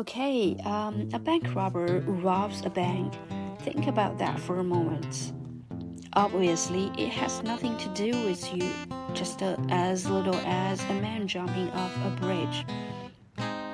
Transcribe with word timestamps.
Okay, 0.00 0.56
um, 0.64 1.08
a 1.12 1.18
bank 1.18 1.52
robber 1.56 2.04
robs 2.06 2.64
a 2.64 2.70
bank. 2.70 3.12
Think 3.62 3.88
about 3.88 4.16
that 4.18 4.38
for 4.38 4.60
a 4.60 4.64
moment. 4.64 5.32
Obviously, 6.12 6.92
it 6.96 7.08
has 7.08 7.42
nothing 7.42 7.76
to 7.78 7.88
do 7.94 8.12
with 8.24 8.54
you, 8.54 8.70
just 9.12 9.42
as 9.42 10.08
little 10.08 10.36
as 10.46 10.80
a 10.84 10.94
man 10.94 11.26
jumping 11.26 11.68
off 11.70 11.92
a 12.06 12.10
bridge. 12.10 12.64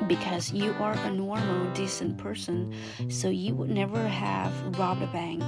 Because 0.08 0.50
you 0.50 0.72
are 0.80 0.94
a 0.94 1.10
normal, 1.10 1.70
decent 1.74 2.16
person, 2.16 2.74
so 3.10 3.28
you 3.28 3.54
would 3.56 3.68
never 3.68 4.08
have 4.08 4.78
robbed 4.78 5.02
a 5.02 5.06
bank. 5.08 5.42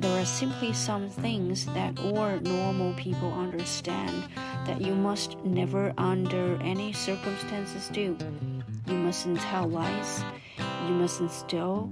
There 0.00 0.20
are 0.20 0.26
simply 0.26 0.72
some 0.72 1.08
things 1.08 1.66
that 1.66 2.00
all 2.00 2.36
normal 2.40 2.94
people 2.94 3.32
understand 3.32 4.24
that 4.66 4.80
you 4.80 4.96
must 4.96 5.38
never, 5.44 5.94
under 5.98 6.60
any 6.62 6.92
circumstances, 6.92 7.88
do. 7.92 8.18
You 9.10 9.14
mustn't 9.14 9.40
tell 9.40 9.68
lies, 9.68 10.24
you 10.86 10.94
mustn't 10.94 11.32
steal, 11.32 11.90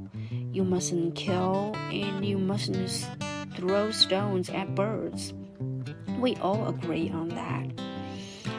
you 0.53 0.63
mustn't 0.63 1.17
kill, 1.17 1.75
and 1.91 2.25
you 2.25 2.39
mustn't 2.39 3.09
throw 3.57 3.91
stones 3.91 4.49
at 4.51 4.73
birds. 4.77 5.35
We 6.21 6.37
all 6.37 6.69
agree 6.69 7.11
on 7.11 7.31
that. 7.31 7.67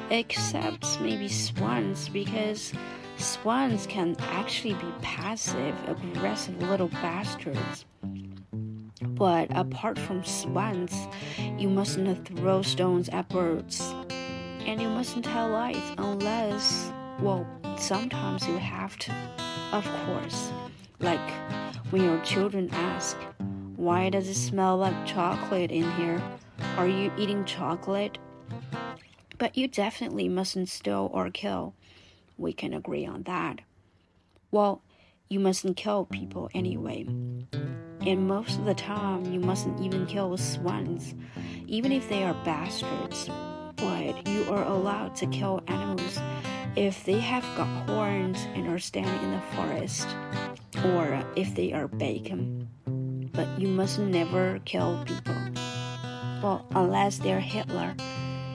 Except 0.09 0.99
maybe 0.99 1.30
swans, 1.30 2.09
because 2.09 2.73
swans 3.16 3.88
can 3.88 4.18
actually 4.20 4.73
be 4.73 4.91
passive, 5.02 5.73
aggressive 5.88 6.62
little 6.62 6.90
bastards. 6.90 7.85
But 9.02 9.48
apart 9.55 9.98
from 9.98 10.26
swans, 10.26 11.07
you 11.57 11.70
mustn't 11.70 12.27
throw 12.27 12.62
stones 12.62 13.07
at 13.07 13.30
birds. 13.30 13.80
And 14.66 14.82
you 14.82 14.90
mustn't 14.90 15.23
tell 15.23 15.48
lies 15.48 15.94
unless, 15.98 16.91
well, 17.21 17.48
sometimes 17.80 18.48
you 18.48 18.58
have 18.58 18.98
to, 19.00 19.14
of 19.72 19.88
course. 20.06 20.52
Like 21.00 21.32
when 21.91 22.04
your 22.04 22.20
children 22.21 22.70
ask, 22.71 23.18
Why 23.76 24.10
does 24.10 24.27
it 24.27 24.36
smell 24.36 24.77
like 24.77 25.05
chocolate 25.05 25.71
in 25.71 25.90
here? 25.91 26.21
Are 26.77 26.88
you 26.88 27.12
eating 27.18 27.46
chocolate? 27.46 28.18
But 29.38 29.58
you 29.58 29.68
definitely 29.68 30.27
mustn't 30.27 30.70
steal 30.70 31.10
or 31.13 31.30
kill. 31.30 31.74
We 32.38 32.52
can 32.52 32.74
agree 32.74 33.05
on 33.05 33.24
that. 33.24 33.62
Well, 34.52 34.82
you 35.30 35.40
mustn't 35.40 35.77
kill 35.77 36.05
people 36.05 36.49
anyway. 36.54 37.08
And 38.02 38.27
most 38.27 38.58
of 38.58 38.66
the 38.66 38.74
time, 38.74 39.32
you 39.32 39.40
mustn't 39.40 39.80
even 39.80 40.05
kill 40.05 40.36
swans, 40.38 41.14
even 41.68 41.91
if 41.91 42.10
they 42.10 42.24
are 42.24 42.34
bastards. 42.43 43.30
But 43.76 44.27
you 44.27 44.43
are 44.49 44.64
allowed 44.64 45.16
to 45.18 45.27
kill 45.27 45.64
animals 45.68 46.20
if 46.80 47.04
they 47.04 47.20
have 47.20 47.44
got 47.58 47.68
horns 47.90 48.48
and 48.55 48.66
are 48.70 48.80
standing 48.80 49.22
in 49.22 49.32
the 49.32 49.41
forest, 49.54 50.08
or 50.86 51.21
if 51.36 51.54
they 51.54 51.74
are 51.74 51.90
bacon. 51.90 52.70
But 53.34 53.60
you 53.60 53.68
must 53.68 53.99
never 53.99 54.62
kill 54.63 55.04
people. 55.05 55.36
Well, 56.41 56.66
unless 56.71 57.18
they're 57.18 57.41
Hitler. 57.41 57.94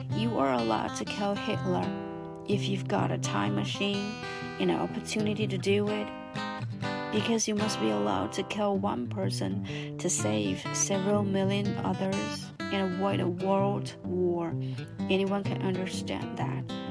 You 0.09 0.39
are 0.39 0.53
allowed 0.53 0.95
to 0.95 1.05
kill 1.05 1.35
Hitler 1.35 1.87
if 2.49 2.67
you've 2.67 2.87
got 2.87 3.11
a 3.11 3.19
time 3.19 3.53
machine 3.53 4.11
and 4.59 4.71
an 4.71 4.79
opportunity 4.79 5.45
to 5.45 5.57
do 5.59 5.87
it. 5.87 6.07
Because 7.11 7.47
you 7.47 7.53
must 7.53 7.79
be 7.79 7.91
allowed 7.91 8.33
to 8.33 8.43
kill 8.43 8.75
one 8.75 9.05
person 9.07 9.97
to 9.99 10.09
save 10.09 10.65
several 10.73 11.23
million 11.23 11.77
others 11.85 12.47
and 12.59 12.95
avoid 12.95 13.19
a 13.19 13.27
world 13.27 13.93
war. 14.03 14.51
Anyone 15.11 15.43
can 15.43 15.61
understand 15.61 16.39
that. 16.39 16.84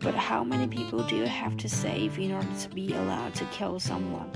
But 0.00 0.14
how 0.14 0.42
many 0.42 0.66
people 0.66 1.02
do 1.02 1.14
you 1.14 1.26
have 1.26 1.58
to 1.58 1.68
save 1.68 2.18
in 2.18 2.32
order 2.32 2.48
to 2.60 2.68
be 2.70 2.94
allowed 2.94 3.34
to 3.34 3.44
kill 3.46 3.78
someone? 3.78 4.30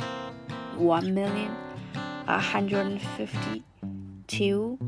One 0.77 1.15
million? 1.15 1.57
A 2.29 2.39
hundred 2.39 2.87
and 2.87 3.01
fifty? 3.01 3.65
Two? 4.27 4.79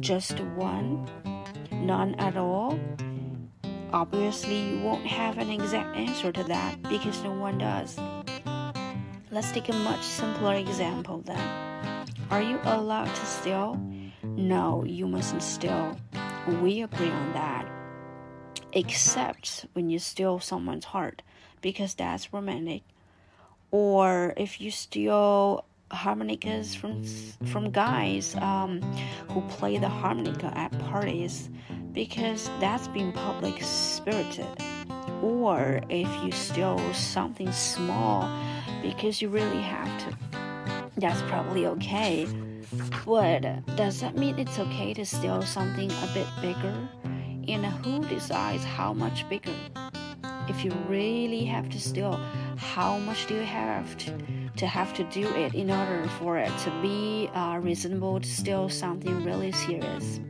Just 0.00 0.40
one? 0.56 1.08
None 1.70 2.16
at 2.16 2.36
all? 2.36 2.80
Obviously, 3.92 4.58
you 4.70 4.80
won't 4.80 5.06
have 5.06 5.38
an 5.38 5.50
exact 5.50 5.96
answer 5.96 6.32
to 6.32 6.42
that 6.44 6.82
because 6.82 7.22
no 7.22 7.32
one 7.32 7.58
does. 7.58 7.96
Let's 9.30 9.52
take 9.52 9.68
a 9.68 9.72
much 9.72 10.02
simpler 10.02 10.54
example 10.54 11.22
then. 11.24 12.06
Are 12.30 12.42
you 12.42 12.58
allowed 12.64 13.14
to 13.14 13.26
steal? 13.26 13.80
No, 14.24 14.82
you 14.84 15.06
mustn't 15.06 15.44
steal. 15.44 15.96
We 16.60 16.82
agree 16.82 17.10
on 17.10 17.32
that 17.34 17.77
except 18.72 19.66
when 19.72 19.90
you 19.90 19.98
steal 19.98 20.40
someone's 20.40 20.86
heart 20.86 21.22
because 21.60 21.94
that's 21.94 22.32
romantic. 22.32 22.82
Or 23.70 24.34
if 24.36 24.60
you 24.60 24.70
steal 24.70 25.64
harmonicas 25.90 26.74
from 26.74 27.02
from 27.46 27.70
guys 27.70 28.34
um, 28.36 28.80
who 29.30 29.40
play 29.42 29.78
the 29.78 29.88
harmonica 29.88 30.52
at 30.56 30.70
parties 30.90 31.48
because 31.92 32.50
that's 32.60 32.88
being 32.88 33.12
public 33.12 33.62
spirited. 33.62 34.46
Or 35.22 35.80
if 35.88 36.08
you 36.22 36.32
steal 36.32 36.78
something 36.92 37.50
small 37.52 38.28
because 38.82 39.20
you 39.20 39.28
really 39.28 39.62
have 39.62 39.88
to 40.00 40.16
that's 40.98 41.22
probably 41.22 41.66
okay. 41.66 42.26
But 43.06 43.64
does 43.76 44.00
that 44.00 44.16
mean 44.16 44.38
it's 44.38 44.58
okay 44.58 44.92
to 44.94 45.06
steal 45.06 45.42
something 45.42 45.90
a 45.90 46.10
bit 46.12 46.26
bigger 46.42 46.88
and 47.48 47.64
who 47.66 48.04
decides 48.08 48.64
how 48.64 48.92
much 48.92 49.28
bigger? 49.28 49.54
If 50.48 50.64
you 50.64 50.72
really 50.88 51.44
have 51.44 51.68
to 51.70 51.80
steal, 51.80 52.20
how 52.56 52.98
much 52.98 53.26
do 53.26 53.34
you 53.34 53.42
have 53.42 53.96
to, 53.98 54.18
to 54.56 54.66
have 54.66 54.94
to 54.94 55.04
do 55.04 55.26
it 55.36 55.54
in 55.54 55.70
order 55.70 56.08
for 56.18 56.38
it 56.38 56.56
to 56.58 56.70
be 56.82 57.30
uh, 57.34 57.58
reasonable 57.58 58.20
to 58.20 58.28
steal 58.28 58.68
something 58.68 59.24
really 59.24 59.52
serious? 59.52 60.20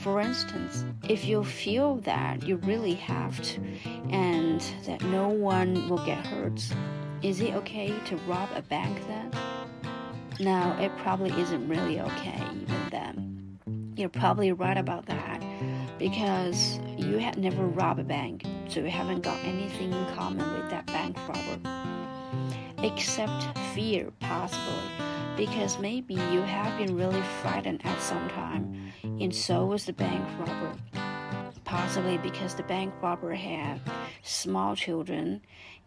For 0.00 0.20
instance, 0.20 0.84
if 1.08 1.24
you 1.24 1.42
feel 1.42 1.96
that 2.02 2.42
you 2.42 2.56
really 2.56 2.94
have 2.94 3.40
to 3.42 3.60
and 4.10 4.60
that 4.84 5.02
no 5.04 5.28
one 5.28 5.88
will 5.88 6.04
get 6.04 6.26
hurt, 6.26 6.62
is 7.22 7.40
it 7.40 7.54
okay 7.54 7.94
to 8.06 8.16
rob 8.28 8.50
a 8.54 8.60
bank 8.62 8.98
then? 9.08 9.30
No, 10.40 10.76
it 10.78 10.94
probably 10.98 11.30
isn't 11.40 11.68
really 11.68 12.00
okay 12.00 12.42
even 12.52 12.88
then. 12.90 13.58
You're 13.96 14.08
probably 14.10 14.52
right 14.52 14.76
about 14.76 15.06
that 15.06 15.33
because 15.98 16.78
you 16.96 17.18
had 17.18 17.38
never 17.38 17.66
robbed 17.66 18.00
a 18.00 18.04
bank, 18.04 18.44
so 18.68 18.80
you 18.80 18.90
haven't 18.90 19.22
got 19.22 19.38
anything 19.44 19.92
in 19.92 20.06
common 20.14 20.52
with 20.54 20.70
that 20.70 20.86
bank 20.86 21.16
robber. 21.28 21.60
Except 22.82 23.56
fear, 23.74 24.10
possibly, 24.20 24.90
because 25.36 25.78
maybe 25.78 26.14
you 26.14 26.42
have 26.42 26.76
been 26.78 26.96
really 26.96 27.22
frightened 27.42 27.80
at 27.84 28.00
some 28.00 28.28
time, 28.28 28.92
and 29.02 29.34
so 29.34 29.66
was 29.66 29.86
the 29.86 29.92
bank 29.92 30.24
robber. 30.38 30.74
Possibly 31.64 32.18
because 32.18 32.54
the 32.54 32.62
bank 32.64 32.92
robber 33.02 33.32
had 33.32 33.80
small 34.22 34.76
children 34.76 35.40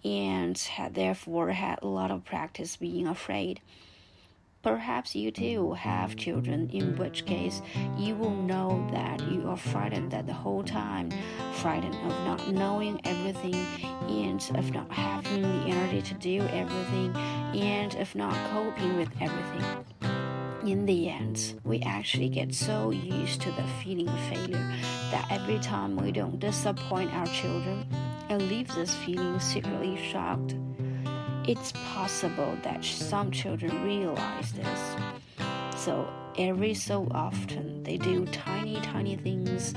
and 0.04 0.58
had 0.58 0.96
therefore 0.96 1.50
had 1.50 1.80
a 1.82 1.88
lot 1.88 2.12
of 2.12 2.26
practice 2.26 2.76
being 2.76 3.08
afraid. 3.08 3.62
Perhaps 4.68 5.16
you 5.16 5.32
too 5.32 5.72
have 5.76 6.18
children, 6.18 6.70
in 6.74 6.98
which 6.98 7.26
case 7.26 7.62
you 7.98 8.16
will 8.16 8.36
know 8.36 8.86
that 8.92 9.22
you 9.32 9.48
are 9.48 9.56
frightened 9.56 10.12
that 10.12 10.28
the 10.28 10.34
whole 10.34 10.62
time, 10.62 11.10
frightened 11.54 11.96
of 11.96 12.12
not 12.26 12.52
knowing 12.52 13.00
everything, 13.06 13.56
and 14.10 14.42
of 14.56 14.74
not 14.74 14.92
having 14.92 15.42
the 15.42 15.72
energy 15.72 16.02
to 16.02 16.14
do 16.16 16.42
everything, 16.52 17.16
and 17.56 17.96
of 17.96 18.14
not 18.14 18.36
coping 18.52 18.98
with 18.98 19.10
everything. 19.22 19.86
In 20.70 20.86
the 20.86 21.08
end, 21.08 21.58
we 21.64 21.80
actually 21.84 22.28
get 22.28 22.54
so 22.54 22.92
used 22.92 23.40
to 23.44 23.52
the 23.52 23.64
feeling 23.82 24.10
of 24.10 24.20
failure 24.26 24.76
that 25.12 25.28
every 25.32 25.60
time 25.60 25.96
we 25.96 26.12
don't 26.12 26.42
disappoint 26.42 27.14
our 27.14 27.28
children, 27.28 27.88
it 28.30 28.40
leaves 28.40 28.76
us 28.76 28.94
feeling 28.96 29.40
secretly 29.40 29.96
shocked 30.12 30.56
it's 31.48 31.72
possible 31.94 32.58
that 32.62 32.84
some 32.84 33.32
children 33.32 33.84
realize 33.84 34.52
this. 34.52 34.96
So 35.78 36.08
every 36.38 36.74
so 36.74 37.08
often 37.12 37.84
they 37.84 37.98
do 37.98 38.26
tiny, 38.26 38.76
tiny 38.82 39.16
things 39.16 39.74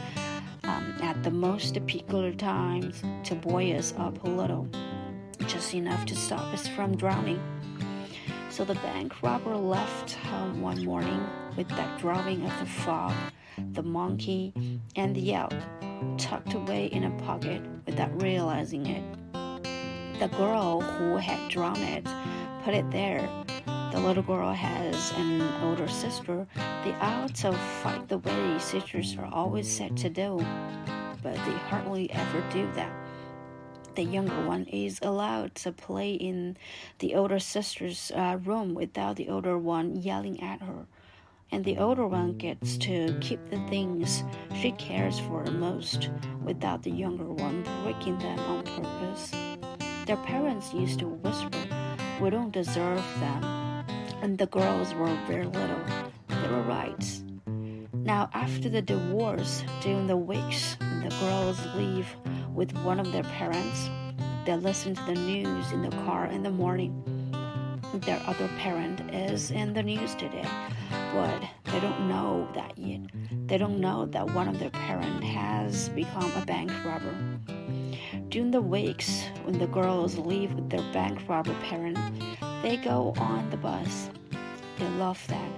um, 0.64 0.96
at 1.00 1.22
the 1.22 1.30
most 1.30 1.74
peculiar 1.86 2.34
times 2.34 3.02
to 3.24 3.36
buoy 3.36 3.74
us 3.76 3.94
up 3.96 4.24
a 4.24 4.28
little, 4.28 4.68
just 5.46 5.72
enough 5.72 6.04
to 6.06 6.16
stop 6.16 6.52
us 6.52 6.66
from 6.66 6.96
drowning. 6.96 7.40
So 8.50 8.64
the 8.64 8.74
bank 8.74 9.22
robber 9.22 9.56
left 9.56 10.14
home 10.14 10.60
one 10.60 10.84
morning 10.84 11.24
with 11.56 11.68
that 11.68 12.00
drawing 12.00 12.44
of 12.44 12.58
the 12.58 12.66
frog, 12.66 13.14
the 13.74 13.82
monkey, 13.84 14.52
and 14.96 15.14
the 15.14 15.34
elk 15.34 15.54
tucked 16.18 16.54
away 16.54 16.86
in 16.86 17.04
a 17.04 17.10
pocket 17.22 17.62
without 17.86 18.20
realizing 18.20 18.86
it. 18.86 19.19
The 20.20 20.28
girl 20.36 20.82
who 20.82 21.16
had 21.16 21.48
drawn 21.48 21.78
it 21.78 22.06
put 22.62 22.74
it 22.74 22.90
there. 22.90 23.26
The 23.90 23.98
little 23.98 24.22
girl 24.22 24.52
has 24.52 25.12
an 25.16 25.40
older 25.64 25.88
sister. 25.88 26.46
They 26.84 26.92
also 27.00 27.52
fight 27.52 28.06
the 28.06 28.18
way 28.18 28.58
sisters 28.58 29.16
are 29.16 29.30
always 29.32 29.66
said 29.66 29.96
to 29.96 30.10
do, 30.10 30.36
but 31.22 31.36
they 31.36 31.56
hardly 31.70 32.10
ever 32.10 32.44
do 32.52 32.70
that. 32.74 32.92
The 33.94 34.02
younger 34.04 34.46
one 34.46 34.64
is 34.64 34.98
allowed 35.00 35.54
to 35.54 35.72
play 35.72 36.12
in 36.12 36.58
the 36.98 37.14
older 37.14 37.38
sister's 37.38 38.12
uh, 38.14 38.38
room 38.44 38.74
without 38.74 39.16
the 39.16 39.30
older 39.30 39.56
one 39.56 39.96
yelling 39.96 40.42
at 40.42 40.60
her. 40.60 40.84
And 41.50 41.64
the 41.64 41.78
older 41.78 42.06
one 42.06 42.36
gets 42.36 42.76
to 42.76 43.16
keep 43.22 43.40
the 43.48 43.66
things 43.68 44.22
she 44.54 44.72
cares 44.72 45.18
for 45.18 45.44
most 45.46 46.10
without 46.44 46.82
the 46.82 46.90
younger 46.90 47.24
one 47.24 47.62
breaking 47.82 48.18
them 48.18 48.38
on 48.38 48.64
purpose. 48.64 49.49
Their 50.06 50.16
parents 50.16 50.74
used 50.74 50.98
to 51.00 51.08
whisper, 51.08 51.58
We 52.20 52.30
don't 52.30 52.52
deserve 52.52 53.04
them. 53.20 53.44
And 54.22 54.36
the 54.38 54.46
girls 54.46 54.94
were 54.94 55.14
very 55.26 55.46
little. 55.46 55.82
They 56.28 56.48
were 56.48 56.62
right. 56.62 57.22
Now, 57.92 58.30
after 58.32 58.68
the 58.68 58.82
divorce, 58.82 59.62
during 59.82 60.06
the 60.06 60.16
weeks 60.16 60.76
the 60.80 61.14
girls 61.20 61.58
leave 61.76 62.08
with 62.54 62.72
one 62.78 62.98
of 62.98 63.12
their 63.12 63.24
parents, 63.24 63.90
they 64.46 64.56
listen 64.56 64.94
to 64.94 65.04
the 65.04 65.14
news 65.14 65.70
in 65.72 65.82
the 65.82 65.96
car 66.04 66.26
in 66.26 66.42
the 66.42 66.50
morning. 66.50 66.92
Their 67.94 68.20
other 68.26 68.48
parent 68.58 69.00
is 69.14 69.50
in 69.50 69.74
the 69.74 69.82
news 69.82 70.14
today, 70.14 70.46
but 71.12 71.42
they 71.64 71.80
don't 71.80 72.08
know 72.08 72.48
that 72.54 72.78
yet. 72.78 73.00
They 73.46 73.58
don't 73.58 73.80
know 73.80 74.06
that 74.06 74.30
one 74.30 74.48
of 74.48 74.58
their 74.58 74.70
parents 74.70 75.26
has 75.26 75.88
become 75.90 76.30
a 76.36 76.46
bank 76.46 76.72
robber. 76.84 77.14
During 78.30 78.52
the 78.52 78.62
weeks 78.62 79.24
when 79.42 79.58
the 79.58 79.66
girls 79.66 80.16
leave 80.16 80.54
with 80.54 80.70
their 80.70 80.92
bank 80.92 81.20
robber 81.28 81.54
parent, 81.64 81.98
they 82.62 82.76
go 82.76 83.12
on 83.18 83.50
the 83.50 83.56
bus. 83.56 84.08
They 84.78 84.88
love 84.90 85.20
that 85.26 85.50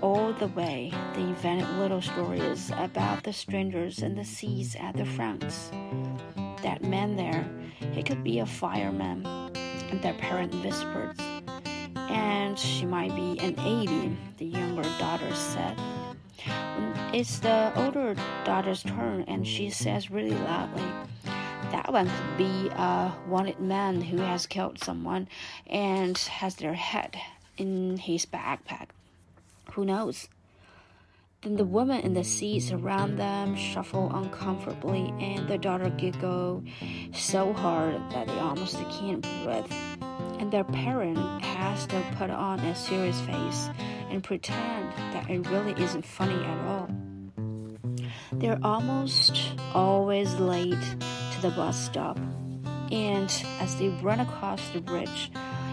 all 0.00 0.32
the 0.32 0.48
way 0.48 0.92
they 1.14 1.20
invented 1.20 1.68
little 1.78 2.00
stories 2.00 2.70
about 2.76 3.22
the 3.22 3.32
strangers 3.32 3.98
and 3.98 4.16
the 4.16 4.24
seas 4.24 4.76
at 4.80 4.96
the 4.96 5.04
front. 5.04 5.44
That 6.62 6.82
man 6.82 7.16
there, 7.16 7.48
he 7.92 8.02
could 8.02 8.24
be 8.24 8.38
a 8.38 8.46
fireman, 8.46 9.26
and 9.90 10.00
their 10.00 10.14
parent 10.14 10.54
whispered. 10.64 11.14
And 11.96 12.58
she 12.58 12.86
might 12.86 13.14
be 13.14 13.38
an 13.40 13.58
80, 13.60 14.16
the 14.38 14.46
younger 14.46 14.88
daughter 14.98 15.34
said. 15.34 15.78
It's 17.12 17.38
the 17.40 17.72
older 17.76 18.14
daughter's 18.44 18.82
turn, 18.82 19.24
and 19.28 19.46
she 19.46 19.70
says 19.70 20.10
really 20.10 20.30
loudly, 20.30 20.84
that 21.72 21.92
one 21.92 22.08
could 22.08 22.36
be 22.36 22.68
a 22.68 23.12
wanted 23.28 23.60
man 23.60 24.00
who 24.00 24.18
has 24.18 24.46
killed 24.46 24.82
someone 24.82 25.28
and 25.66 26.16
has 26.18 26.56
their 26.56 26.74
head 26.74 27.16
in 27.56 27.96
his 27.96 28.26
backpack. 28.26 28.88
Who 29.72 29.84
knows? 29.84 30.28
Then 31.42 31.56
the 31.56 31.64
woman 31.64 32.00
in 32.00 32.14
the 32.14 32.24
seats 32.24 32.72
around 32.72 33.16
them 33.18 33.54
shuffle 33.56 34.10
uncomfortably, 34.14 35.12
and 35.20 35.46
the 35.46 35.58
daughter 35.58 35.90
giggle 35.90 36.64
so 37.12 37.52
hard 37.52 37.94
that 38.10 38.26
they 38.26 38.38
almost 38.38 38.76
can't 38.90 39.22
breathe. 39.44 39.70
And 40.40 40.50
their 40.50 40.64
parent 40.64 41.18
has 41.44 41.86
to 41.86 42.02
put 42.16 42.30
on 42.30 42.60
a 42.60 42.74
serious 42.74 43.20
face 43.20 43.68
and 44.10 44.24
pretend 44.24 44.92
that 45.12 45.30
it 45.30 45.46
really 45.48 45.80
isn't 45.82 46.04
funny 46.04 46.42
at 46.42 46.66
all. 46.66 46.88
They're 48.32 48.58
almost 48.62 49.52
always 49.72 50.34
late 50.34 50.96
to 51.36 51.42
the 51.42 51.50
bus 51.50 51.76
stop, 51.76 52.18
and 52.90 53.44
as 53.60 53.76
they 53.76 53.88
run 53.88 54.20
across 54.20 54.68
the 54.70 54.80
bridge, 54.80 55.30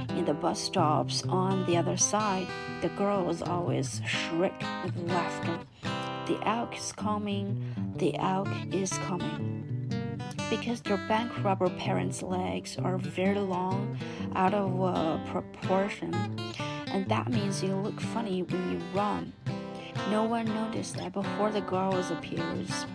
in 0.09 0.25
the 0.25 0.33
bus 0.33 0.59
stops 0.59 1.23
on 1.23 1.65
the 1.65 1.77
other 1.77 1.95
side, 1.95 2.47
the 2.81 2.89
girls 2.89 3.41
always 3.41 4.01
shriek 4.05 4.53
with 4.83 4.97
laughter. 5.07 5.59
The 6.25 6.37
elk 6.45 6.77
is 6.77 6.91
coming, 6.91 7.93
the 7.95 8.15
elk 8.17 8.49
is 8.71 8.91
coming. 8.99 9.89
Because 10.49 10.81
their 10.81 10.97
bank 11.07 11.31
robber 11.43 11.69
parents' 11.69 12.21
legs 12.21 12.77
are 12.77 12.97
very 12.97 13.39
long, 13.39 13.97
out 14.35 14.53
of 14.53 14.81
uh, 14.81 15.17
proportion, 15.31 16.13
and 16.87 17.07
that 17.07 17.29
means 17.29 17.63
you 17.63 17.75
look 17.75 17.99
funny 18.01 18.43
when 18.43 18.71
you 18.73 18.81
run. 18.93 19.31
No 20.09 20.23
one 20.23 20.45
noticed 20.45 20.97
that 20.97 21.13
before 21.13 21.51
the 21.51 21.61
girls 21.61 22.11
appears, 22.11 22.85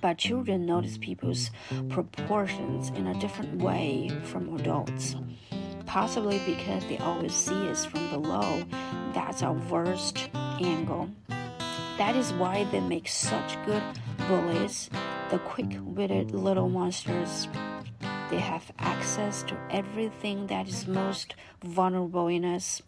but 0.00 0.18
children 0.18 0.66
notice 0.66 0.98
people's 0.98 1.50
proportions 1.88 2.90
in 2.90 3.06
a 3.06 3.20
different 3.20 3.60
way 3.60 4.10
from 4.24 4.54
adults 4.56 5.16
possibly 5.88 6.38
because 6.44 6.84
they 6.84 6.98
always 6.98 7.34
see 7.34 7.68
us 7.68 7.86
from 7.86 8.10
below. 8.10 8.62
That's 9.14 9.42
our 9.42 9.54
worst 9.54 10.28
angle. 10.60 11.08
That 11.96 12.14
is 12.14 12.32
why 12.34 12.64
they 12.70 12.80
make 12.80 13.08
such 13.08 13.56
good 13.64 13.82
bullies, 14.28 14.90
the 15.30 15.38
quick 15.38 15.78
witted 15.80 16.32
little 16.32 16.68
monsters. 16.68 17.48
They 18.30 18.38
have 18.38 18.70
access 18.78 19.42
to 19.44 19.56
everything 19.70 20.46
that 20.48 20.68
is 20.68 20.86
most 20.86 21.34
vulnerable 21.64 22.28
in 22.28 22.44
us. 22.44 22.82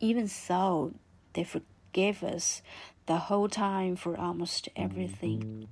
Even 0.00 0.26
so, 0.26 0.92
they 1.34 1.44
forgive 1.44 2.24
us 2.24 2.62
the 3.06 3.16
whole 3.16 3.48
time 3.48 3.96
for 3.96 4.18
almost 4.18 4.68
everything. 4.76 5.68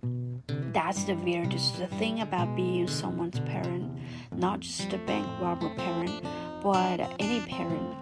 That's 0.75 1.05
the 1.05 1.15
weirdest 1.15 1.77
thing 1.99 2.21
about 2.21 2.55
being 2.55 2.87
someone's 2.87 3.41
parent, 3.41 3.91
not 4.35 4.61
just 4.61 4.93
a 4.93 4.99
bank 4.99 5.27
robber 5.41 5.71
parent, 5.77 6.23
but 6.63 7.01
any 7.19 7.41
parent 7.41 7.95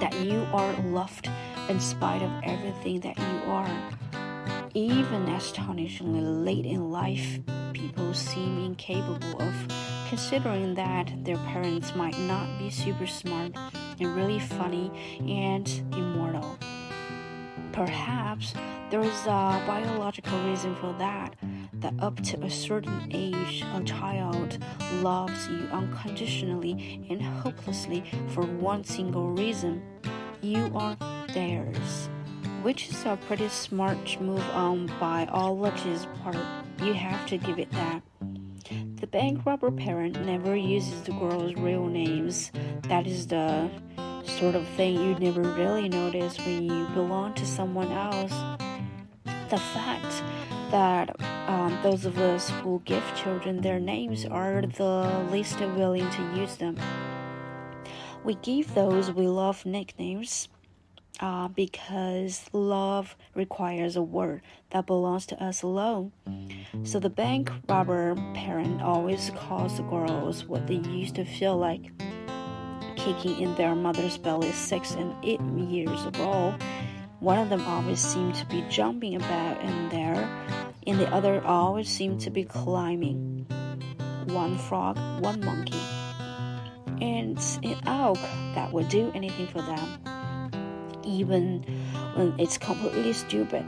that 0.00 0.14
you 0.20 0.44
are 0.52 0.72
loved 0.82 1.30
in 1.68 1.78
spite 1.78 2.22
of 2.22 2.30
everything 2.42 3.00
that 3.00 3.16
you 3.16 3.50
are. 3.50 3.92
Even 4.74 5.28
astonishingly 5.28 6.20
late 6.20 6.66
in 6.66 6.90
life, 6.90 7.38
people 7.72 8.12
seem 8.14 8.64
incapable 8.64 9.40
of 9.40 9.54
considering 10.08 10.74
that 10.74 11.12
their 11.24 11.36
parents 11.36 11.94
might 11.94 12.18
not 12.20 12.58
be 12.58 12.68
super 12.68 13.06
smart 13.06 13.52
and 14.00 14.16
really 14.16 14.40
funny 14.40 14.90
and 15.20 15.68
immortal. 15.92 16.58
Perhaps 17.72 18.54
there 18.90 19.00
is 19.00 19.26
a 19.26 19.62
biological 19.66 20.38
reason 20.44 20.74
for 20.76 20.92
that 20.98 21.36
that 21.74 21.94
up 22.00 22.20
to 22.22 22.42
a 22.42 22.50
certain 22.50 23.08
age, 23.12 23.64
a 23.74 23.82
child 23.84 24.58
loves 24.94 25.48
you 25.48 25.68
unconditionally 25.72 27.06
and 27.08 27.22
hopelessly 27.22 28.04
for 28.28 28.42
one 28.42 28.84
single 28.84 29.30
reason 29.30 29.82
you 30.42 30.70
are 30.74 30.96
theirs. 31.32 32.08
Which 32.62 32.88
is 32.88 33.04
a 33.04 33.18
pretty 33.26 33.48
smart 33.48 34.20
move 34.20 34.44
on 34.50 34.90
biology's 34.98 36.06
part. 36.22 36.36
You 36.82 36.92
have 36.92 37.26
to 37.26 37.38
give 37.38 37.58
it 37.58 37.70
that. 37.70 38.02
The 38.96 39.06
bank 39.06 39.46
robber 39.46 39.70
parent 39.70 40.20
never 40.26 40.54
uses 40.54 41.02
the 41.02 41.12
girl's 41.12 41.54
real 41.54 41.86
names. 41.86 42.52
That 42.82 43.06
is 43.06 43.26
the 43.26 43.70
sort 44.40 44.54
of 44.54 44.66
thing 44.68 44.94
you 44.94 45.14
never 45.16 45.42
really 45.42 45.86
notice 45.86 46.38
when 46.38 46.62
you 46.62 46.86
belong 46.94 47.34
to 47.34 47.44
someone 47.44 47.92
else. 47.92 48.32
The 49.50 49.58
fact 49.58 50.22
that 50.70 51.14
um, 51.46 51.78
those 51.82 52.06
of 52.06 52.16
us 52.18 52.48
who 52.48 52.80
give 52.86 53.04
children 53.14 53.60
their 53.60 53.78
names 53.78 54.24
are 54.24 54.62
the 54.62 55.26
least 55.30 55.60
willing 55.60 56.08
to 56.12 56.22
use 56.34 56.56
them. 56.56 56.78
We 58.24 58.36
give 58.36 58.72
those 58.74 59.12
we 59.12 59.26
love 59.26 59.66
nicknames 59.66 60.48
uh, 61.20 61.48
because 61.48 62.46
love 62.54 63.18
requires 63.34 63.94
a 63.96 64.02
word 64.02 64.40
that 64.70 64.86
belongs 64.86 65.26
to 65.26 65.44
us 65.44 65.62
alone. 65.62 66.12
So 66.84 66.98
the 66.98 67.10
bank 67.10 67.52
robber 67.68 68.14
parent 68.32 68.80
always 68.80 69.30
calls 69.36 69.76
the 69.76 69.82
girls 69.82 70.46
what 70.46 70.66
they 70.66 70.76
used 70.76 71.16
to 71.16 71.26
feel 71.26 71.58
like 71.58 71.90
kicking 73.04 73.40
in 73.40 73.54
their 73.56 73.74
mother's 73.74 74.18
belly 74.18 74.52
six 74.52 74.92
and 74.92 75.14
eight 75.22 75.40
years 75.40 76.04
ago. 76.06 76.54
One 77.20 77.38
of 77.38 77.50
them 77.50 77.62
always 77.66 78.00
seemed 78.00 78.34
to 78.36 78.46
be 78.46 78.64
jumping 78.70 79.16
about 79.16 79.60
in 79.62 79.88
there 79.90 80.28
and 80.86 80.98
the 80.98 81.12
other 81.12 81.44
always 81.44 81.88
seemed 81.88 82.20
to 82.22 82.30
be 82.30 82.44
climbing. 82.44 83.46
One 84.26 84.56
frog, 84.58 84.98
one 85.20 85.44
monkey, 85.44 85.80
and 87.00 87.38
an 87.62 87.76
elk 87.86 88.18
that 88.54 88.72
would 88.72 88.88
do 88.88 89.10
anything 89.14 89.46
for 89.46 89.62
them, 89.62 90.50
even 91.04 91.62
when 92.14 92.34
it's 92.38 92.58
completely 92.58 93.12
stupid. 93.12 93.64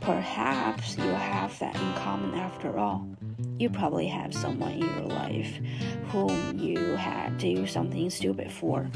Perhaps 0.00 0.96
you 0.96 1.04
have 1.04 1.58
that 1.58 1.74
in 1.74 1.92
common 1.94 2.34
after 2.34 2.78
all. 2.78 3.08
You 3.58 3.70
probably 3.70 4.06
have 4.08 4.34
someone 4.34 4.72
in 4.72 4.80
your 4.80 5.06
life 5.06 5.60
whom 6.08 6.58
you 6.58 6.96
had 6.96 7.38
to 7.40 7.54
do 7.54 7.66
something 7.66 8.10
stupid 8.10 8.52
for. 8.52 8.90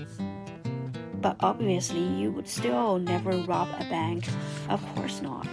But 1.14 1.36
obviously, 1.40 2.02
you 2.02 2.30
would 2.32 2.48
still 2.48 2.98
never 2.98 3.30
rob 3.30 3.68
a 3.78 3.84
bank. 3.84 4.26
Of 4.68 4.84
course 4.94 5.22
not. 5.22 5.46